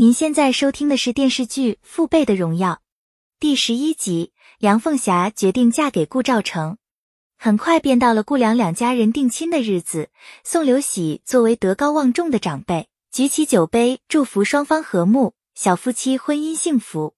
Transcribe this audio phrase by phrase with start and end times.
[0.00, 2.74] 您现在收听的是电视剧《父辈的荣耀》
[3.40, 4.32] 第十一集。
[4.60, 6.76] 梁凤霞决定嫁给顾兆成，
[7.36, 10.10] 很快便到了顾梁两家人定亲的日子。
[10.44, 17.16] 宋刘喜作为德高望重的长辈，举起酒杯祝福双方和睦，小夫妻婚姻幸福。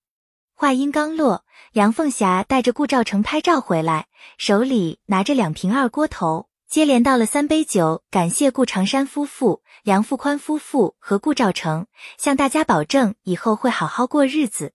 [0.55, 4.07] 话音刚落，梁凤霞带着顾兆成拍照回来，
[4.39, 6.49] 手里拿着两瓶二锅头。
[6.71, 14.73] 接连倒了三杯酒，感谢顾长山夫妇、梁富宽夫妇和顾兆成，向大家保证以后会好好过日子。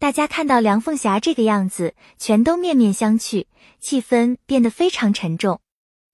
[0.00, 3.46] 大家看到梁凤霞这个样子，全都面面相觑，
[3.78, 5.60] 气氛变得非常沉重。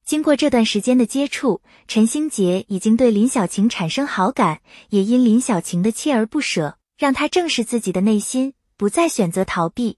[0.05, 4.60] 经过这段时间的接触，陈星杰已经对林小晴产生好感，
[4.91, 9.96] 也因林小晴的锲而不舍，让他正视自己的内心，不再选择逃避。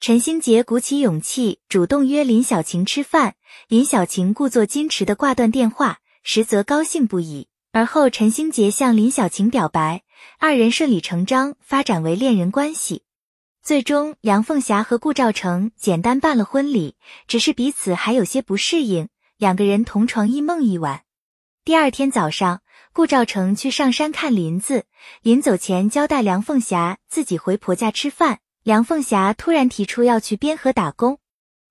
[0.00, 3.34] 陈星杰鼓起勇气，主动约林小晴吃饭。
[3.66, 7.48] 林小晴故作矜持的挂断电话，实则高兴不已。
[7.72, 10.04] 而后，陈星杰向林小晴表白，
[10.38, 13.02] 二人顺理成章发展为恋人关系。
[13.60, 16.94] 最终，梁凤霞和顾兆成简单办了婚礼，
[17.26, 21.02] 只是彼此还有些不适应，两个人同床异梦一晚。
[21.64, 22.62] 第二天早上，
[22.92, 24.84] 顾兆成去上山看林子，
[25.22, 28.38] 临走前交代梁凤霞自己回婆家吃饭。
[28.68, 31.18] 梁凤霞突然提出要去边河打工，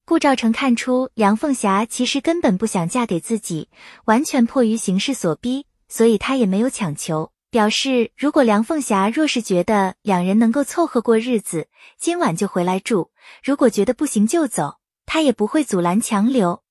[0.04, 3.70] 顾兆成看出梁凤霞其实根本不想嫁给自己，
[4.06, 11.68] 完全迫于形势所逼，所以他也没有强求，表示如果梁凤霞若是觉得两人能够凑合过日子，
[12.00, 13.12] 今晚就回来住；
[13.44, 16.64] 如果觉得不行就走，他也不会阻拦强留。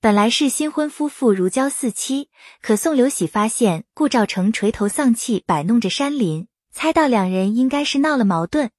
[0.00, 2.30] 本来是新婚夫妇如胶似漆，
[2.62, 8.70] 可宋刘喜发现顾兆成垂头丧气摆弄着山林，猜到两人应该是闹了矛盾。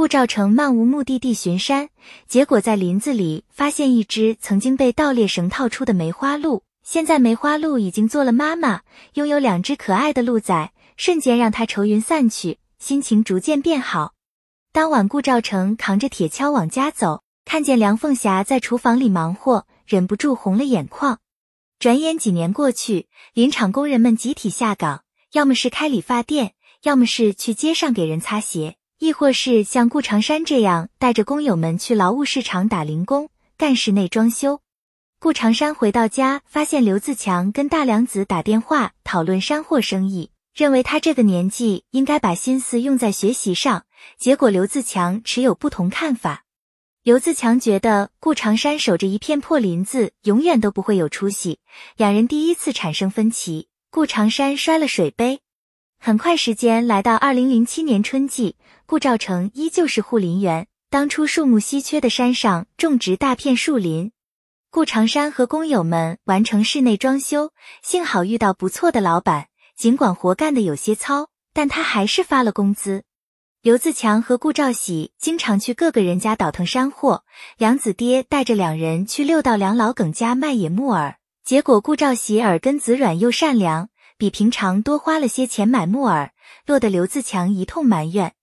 [0.00, 1.90] 顾兆成漫无目的地巡山，
[2.26, 6.62] 结果在林子里发现一只曾经被盗猎绳套出的梅花鹿。
[6.82, 8.80] 现在梅花鹿已经做了妈妈，
[9.12, 14.14] 拥有两只可爱的鹿崽，瞬间让他愁云散去，心情逐渐变好。
[14.72, 21.18] 当晚，顾兆成扛着铁锹往家走，看见梁凤霞在厨房里忙活，忍不住红了眼眶。
[21.78, 28.76] 转眼几年过去，林场工人们集体下岗，要么是开理发店，要么是去街上给人擦鞋。
[29.00, 34.60] 亦或是像顾长山这样带着工友们去劳务市场打零工、干室内装修。
[35.18, 43.86] 顾长山回到家，发现刘自强跟大梁子打电话讨论山货生意，认为他这个年纪应该把心思用在学习上。
[44.18, 46.44] 结果刘自强持有不同看法。
[47.02, 51.58] 刘自强觉得顾长山守着一片破林子，永远都不会有出息。
[51.96, 55.40] 两人第一次产生分歧，顾长山摔了水杯。
[56.02, 58.56] 很快，时间来到二零零七年春季。
[58.86, 60.66] 顾兆成依旧是护林员。
[60.88, 64.10] 当初树木稀缺的山上种植大片树林，
[64.70, 67.52] 顾长山和工友们完成室内装修。
[67.82, 73.04] 幸好遇到不错的老板，尽管活干的有些糙，但他还是发了工资。
[73.60, 77.24] 刘自强和顾兆喜经常去各个人家倒腾山货。
[77.58, 86.34] 梁子爹带着两人去六道梁老耿家卖野木耳，结果顾兆喜耳根子软又善良，比平常多花了些钱买木耳，
[86.66, 88.34] 落得刘自强一通埋怨。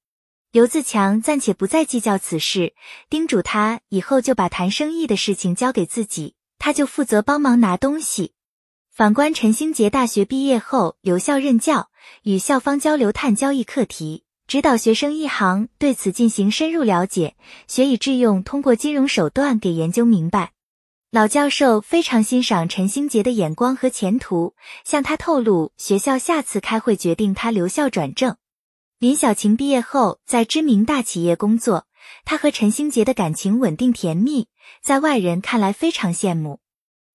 [0.52, 2.74] 刘自强暂且不再计较此事，
[3.12, 8.34] 叮嘱他以后就把谈生意的事情交给自己，他就负责帮忙拿东西。
[8.92, 11.92] 反观陈兴杰，大学毕业后留校任教，
[12.24, 17.36] 与校方交流碳交易课题，指导学生一行对此进行深入了解，
[17.68, 20.54] 学以致用，通过金融手段给研究明白。
[21.18, 28.36] 老教授非常欣赏陈星杰的眼光和前途，向他透露，学校下次开会决定他留校转正。
[29.00, 31.88] 林小晴毕业后在知名大企业工作，
[32.24, 34.46] 她和陈星杰的感情稳定甜蜜，
[34.84, 36.60] 在外人看来非常羡慕。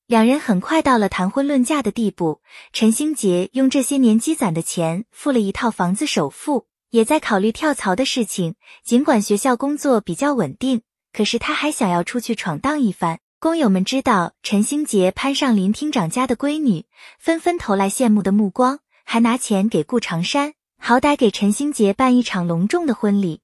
[0.08, 2.40] 两人很快到了谈婚论嫁的地步，
[2.72, 8.56] 陈星杰用这些年积攒的钱付了一套房子首付，也在考虑跳槽的事情。
[8.84, 13.20] 尽管学校工作比较稳定，可是他还想要出去闯荡一番。
[13.42, 16.86] 工友们知道陈星杰攀上林厅长家的闺女，
[17.18, 20.54] 纷纷投来羡慕的目光，还拿钱给顾长山。
[20.78, 23.40] 好歹给陈星杰办一场隆重的婚礼，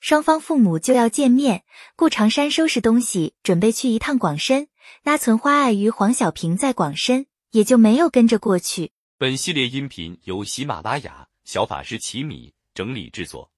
[0.00, 1.64] 双方父母就要见面。
[1.94, 4.68] 顾长山收拾东西，准备去一趟广深。
[5.02, 8.92] 那存花碍于黄小平在广深，也就没有跟着过去。
[9.18, 13.50] 本系列音频由喜马拉雅小法师奇米整理制作，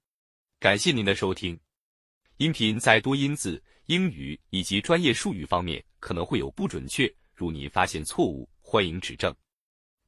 [0.59, 1.61] 感谢您的收听。
[2.39, 9.33] 音频在多音字、英语以及专业术语方面可能会有不准确，如您发现错误，欢迎指正。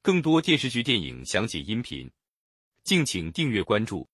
[0.02, 2.10] 更多电视剧、电影详解音频。
[2.82, 4.06] 敬请订阅关注。